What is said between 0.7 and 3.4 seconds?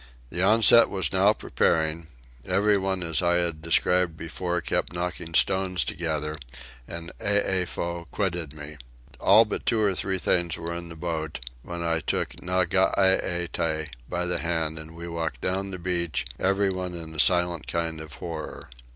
was now preparing; everyone as I